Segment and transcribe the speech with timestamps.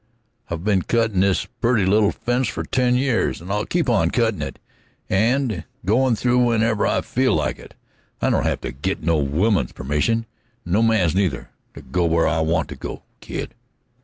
[0.49, 4.41] "I've been cuttin' this purty little fence for ten years, and I'll keep on cuttin'
[4.41, 4.57] it
[5.11, 7.75] and goin' through whenever I feel like it.
[8.19, 10.25] I don't have to git no woman's permission,
[10.65, 13.53] and no man's, neither, to go where I want to go, kid."